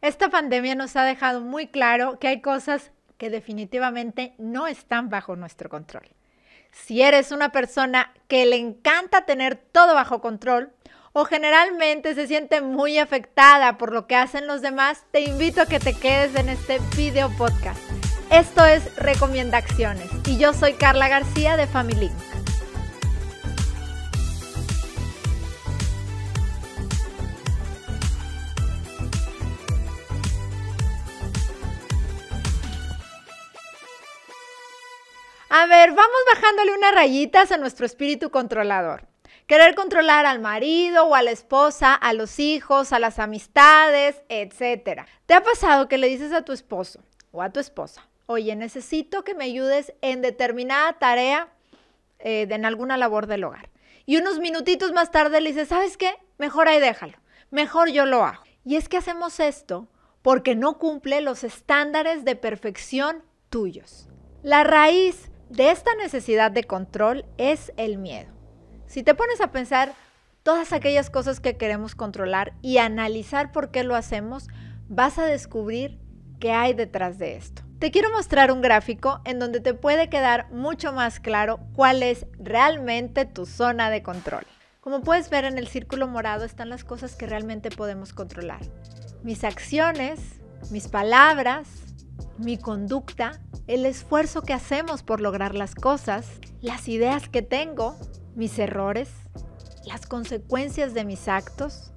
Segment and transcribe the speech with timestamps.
[0.00, 5.34] Esta pandemia nos ha dejado muy claro que hay cosas que definitivamente no están bajo
[5.34, 6.08] nuestro control.
[6.70, 10.72] Si eres una persona que le encanta tener todo bajo control
[11.12, 15.66] o generalmente se siente muy afectada por lo que hacen los demás, te invito a
[15.66, 17.80] que te quedes en este video podcast.
[18.30, 22.10] Esto es Recomendaciones y yo soy Carla García de Family
[35.60, 39.08] A ver, vamos bajándole unas rayitas a nuestro espíritu controlador.
[39.48, 45.02] Querer controlar al marido o a la esposa, a los hijos, a las amistades, etc.
[45.26, 49.24] ¿Te ha pasado que le dices a tu esposo o a tu esposa, oye, necesito
[49.24, 51.48] que me ayudes en determinada tarea,
[52.20, 53.68] eh, en alguna labor del hogar?
[54.06, 56.14] Y unos minutitos más tarde le dices, ¿sabes qué?
[56.38, 57.18] Mejor ahí déjalo,
[57.50, 58.44] mejor yo lo hago.
[58.64, 59.88] Y es que hacemos esto
[60.22, 64.08] porque no cumple los estándares de perfección tuyos.
[64.44, 68.30] La raíz de esta necesidad de control es el miedo.
[68.86, 69.92] Si te pones a pensar
[70.42, 74.48] todas aquellas cosas que queremos controlar y analizar por qué lo hacemos,
[74.88, 75.98] vas a descubrir
[76.40, 77.62] qué hay detrás de esto.
[77.78, 82.26] Te quiero mostrar un gráfico en donde te puede quedar mucho más claro cuál es
[82.38, 84.44] realmente tu zona de control.
[84.80, 88.60] Como puedes ver en el círculo morado están las cosas que realmente podemos controlar.
[89.22, 90.40] Mis acciones,
[90.70, 91.68] mis palabras,
[92.38, 96.26] mi conducta, el esfuerzo que hacemos por lograr las cosas,
[96.60, 97.96] las ideas que tengo,
[98.34, 99.10] mis errores,
[99.84, 101.92] las consecuencias de mis actos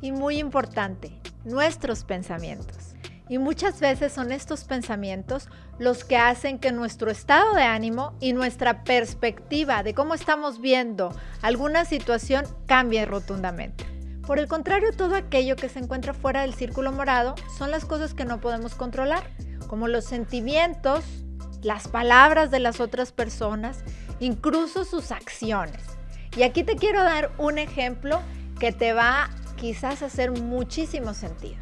[0.00, 2.94] y muy importante, nuestros pensamientos.
[3.28, 8.32] Y muchas veces son estos pensamientos los que hacen que nuestro estado de ánimo y
[8.32, 13.86] nuestra perspectiva de cómo estamos viendo alguna situación cambie rotundamente.
[14.26, 18.14] Por el contrario, todo aquello que se encuentra fuera del círculo morado son las cosas
[18.14, 19.22] que no podemos controlar
[19.70, 21.04] como los sentimientos,
[21.62, 23.84] las palabras de las otras personas,
[24.18, 25.80] incluso sus acciones.
[26.36, 28.20] Y aquí te quiero dar un ejemplo
[28.58, 31.54] que te va quizás a hacer muchísimo sentido.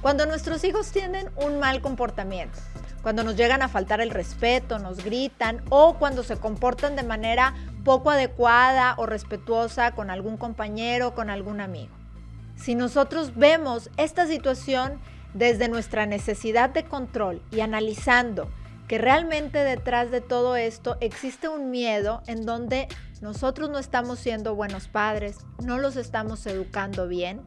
[0.00, 2.58] Cuando nuestros hijos tienen un mal comportamiento,
[3.00, 7.54] cuando nos llegan a faltar el respeto, nos gritan o cuando se comportan de manera
[7.84, 11.94] poco adecuada o respetuosa con algún compañero, con algún amigo.
[12.56, 15.00] Si nosotros vemos esta situación
[15.34, 18.50] desde nuestra necesidad de control y analizando
[18.88, 22.88] que realmente detrás de todo esto existe un miedo en donde
[23.22, 27.40] nosotros no estamos siendo buenos padres, no los estamos educando bien,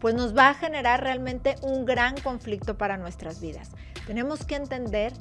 [0.00, 3.70] pues nos va a generar realmente un gran conflicto para nuestras vidas.
[4.06, 5.12] Tenemos que entender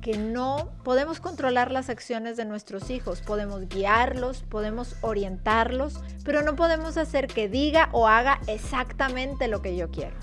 [0.00, 6.56] que no podemos controlar las acciones de nuestros hijos, podemos guiarlos, podemos orientarlos, pero no
[6.56, 10.16] podemos hacer que diga o haga exactamente lo que yo quiero.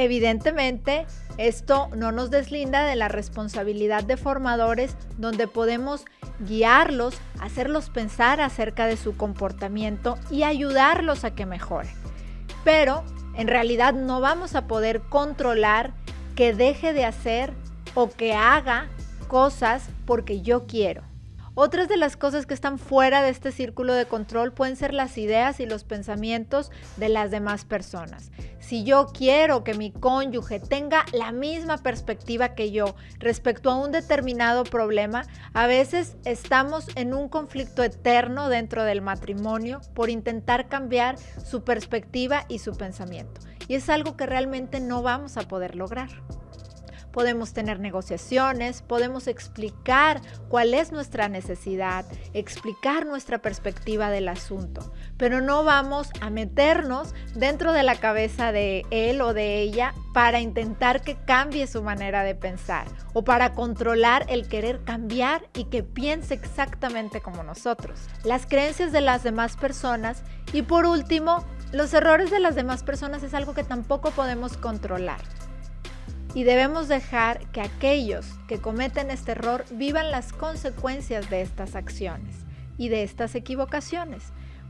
[0.00, 1.06] Evidentemente,
[1.38, 6.04] esto no nos deslinda de la responsabilidad de formadores donde podemos
[6.38, 11.90] guiarlos, hacerlos pensar acerca de su comportamiento y ayudarlos a que mejoren.
[12.62, 13.02] Pero
[13.34, 15.94] en realidad no vamos a poder controlar
[16.36, 17.52] que deje de hacer
[17.94, 18.86] o que haga
[19.26, 21.02] cosas porque yo quiero.
[21.60, 25.18] Otras de las cosas que están fuera de este círculo de control pueden ser las
[25.18, 28.30] ideas y los pensamientos de las demás personas.
[28.60, 33.90] Si yo quiero que mi cónyuge tenga la misma perspectiva que yo respecto a un
[33.90, 41.16] determinado problema, a veces estamos en un conflicto eterno dentro del matrimonio por intentar cambiar
[41.44, 43.40] su perspectiva y su pensamiento.
[43.66, 46.10] Y es algo que realmente no vamos a poder lograr
[47.12, 52.04] podemos tener negociaciones, podemos explicar cuál es nuestra necesidad,
[52.34, 58.84] explicar nuestra perspectiva del asunto, pero no vamos a meternos dentro de la cabeza de
[58.90, 64.26] él o de ella para intentar que cambie su manera de pensar o para controlar
[64.28, 68.00] el querer cambiar y que piense exactamente como nosotros.
[68.24, 73.22] Las creencias de las demás personas y por último, los errores de las demás personas
[73.22, 75.20] es algo que tampoco podemos controlar
[76.34, 82.36] y debemos dejar que aquellos que cometen este error vivan las consecuencias de estas acciones
[82.76, 84.24] y de estas equivocaciones.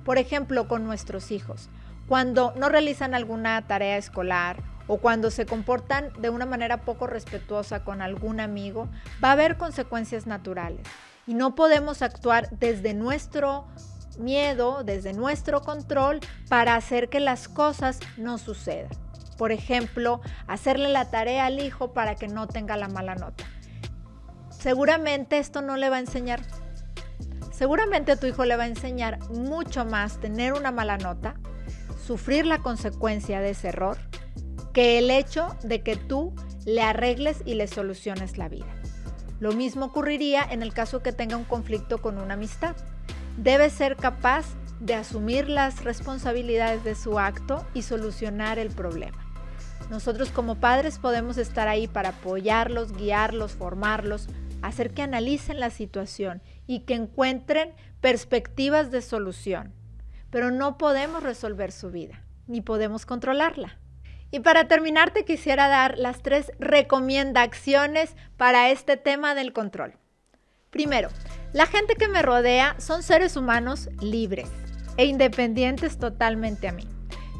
[0.04, 1.68] Por ejemplo, con nuestros hijos,
[2.06, 7.84] cuando no realizan alguna tarea escolar o cuando se comportan de una manera poco respetuosa
[7.84, 8.88] con algún amigo,
[9.22, 10.86] va a haber consecuencias naturales
[11.26, 13.66] y no podemos actuar desde nuestro
[14.18, 19.07] miedo, desde nuestro control para hacer que las cosas no sucedan.
[19.38, 23.44] Por ejemplo, hacerle la tarea al hijo para que no tenga la mala nota.
[24.50, 26.40] Seguramente esto no le va a enseñar.
[27.52, 31.34] Seguramente tu hijo le va a enseñar mucho más tener una mala nota,
[32.04, 33.96] sufrir la consecuencia de ese error,
[34.72, 36.34] que el hecho de que tú
[36.66, 38.66] le arregles y le soluciones la vida.
[39.40, 42.74] Lo mismo ocurriría en el caso que tenga un conflicto con una amistad.
[43.36, 44.46] Debe ser capaz
[44.80, 49.27] de asumir las responsabilidades de su acto y solucionar el problema.
[49.90, 54.28] Nosotros como padres podemos estar ahí para apoyarlos, guiarlos, formarlos,
[54.62, 59.72] hacer que analicen la situación y que encuentren perspectivas de solución.
[60.30, 63.78] Pero no podemos resolver su vida, ni podemos controlarla.
[64.30, 69.94] Y para terminar, te quisiera dar las tres recomendaciones para este tema del control.
[70.70, 71.08] Primero,
[71.54, 74.50] la gente que me rodea son seres humanos libres
[74.98, 76.86] e independientes totalmente a mí.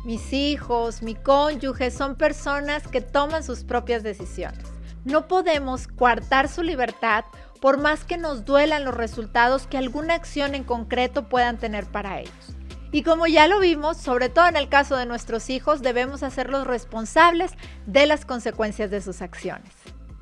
[0.09, 4.65] Mis hijos, mi cónyuge son personas que toman sus propias decisiones.
[5.05, 7.27] No podemos coartar su libertad
[7.61, 12.21] por más que nos duelan los resultados que alguna acción en concreto puedan tener para
[12.21, 12.57] ellos.
[12.91, 16.67] Y como ya lo vimos, sobre todo en el caso de nuestros hijos, debemos hacerlos
[16.67, 17.53] responsables
[17.85, 19.75] de las consecuencias de sus acciones.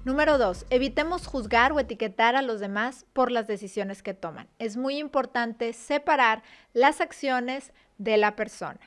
[0.05, 0.67] Número 2.
[0.71, 4.49] Evitemos juzgar o etiquetar a los demás por las decisiones que toman.
[4.59, 6.43] Es muy importante separar
[6.73, 8.81] las acciones de la persona.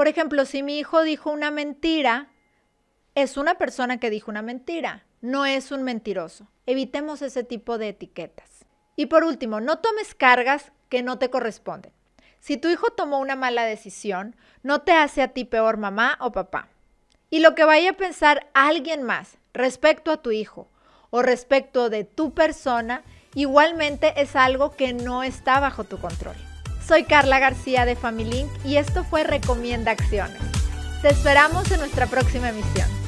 [0.00, 2.28] Por ejemplo, si mi hijo dijo una mentira,
[3.14, 6.48] es una persona que dijo una mentira, no es un mentiroso.
[6.64, 8.64] Evitemos ese tipo de etiquetas.
[8.96, 11.92] Y por último, no tomes cargas que no te corresponden.
[12.38, 16.32] Si tu hijo tomó una mala decisión, no te hace a ti peor mamá o
[16.32, 16.68] papá.
[17.28, 20.70] Y lo que vaya a pensar alguien más respecto a tu hijo
[21.10, 23.02] o respecto de tu persona,
[23.34, 26.36] igualmente es algo que no está bajo tu control.
[26.90, 30.42] Soy Carla García de Family Link y esto fue Recomienda Acciones.
[31.02, 32.99] Te esperamos en nuestra próxima emisión.